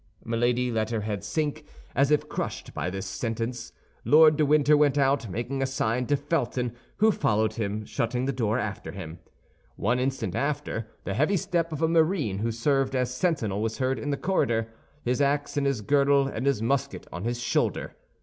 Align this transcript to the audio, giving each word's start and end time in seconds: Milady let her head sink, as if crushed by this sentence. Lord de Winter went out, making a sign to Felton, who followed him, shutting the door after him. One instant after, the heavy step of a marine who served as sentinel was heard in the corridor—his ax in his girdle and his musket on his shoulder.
Milady 0.25 0.71
let 0.71 0.89
her 0.89 1.01
head 1.01 1.23
sink, 1.23 1.63
as 1.93 2.09
if 2.09 2.27
crushed 2.27 2.73
by 2.73 2.89
this 2.89 3.05
sentence. 3.05 3.71
Lord 4.03 4.35
de 4.35 4.43
Winter 4.47 4.75
went 4.75 4.97
out, 4.97 5.29
making 5.29 5.61
a 5.61 5.67
sign 5.67 6.07
to 6.07 6.17
Felton, 6.17 6.73
who 6.97 7.11
followed 7.11 7.53
him, 7.53 7.85
shutting 7.85 8.25
the 8.25 8.31
door 8.31 8.57
after 8.57 8.93
him. 8.93 9.19
One 9.75 9.99
instant 9.99 10.33
after, 10.33 10.87
the 11.03 11.13
heavy 11.13 11.37
step 11.37 11.71
of 11.71 11.83
a 11.83 11.87
marine 11.87 12.39
who 12.39 12.49
served 12.51 12.95
as 12.95 13.13
sentinel 13.13 13.61
was 13.61 13.77
heard 13.77 13.99
in 13.99 14.09
the 14.09 14.17
corridor—his 14.17 15.21
ax 15.21 15.55
in 15.55 15.65
his 15.65 15.81
girdle 15.81 16.25
and 16.27 16.47
his 16.47 16.63
musket 16.63 17.05
on 17.13 17.23
his 17.23 17.39
shoulder. 17.39 17.95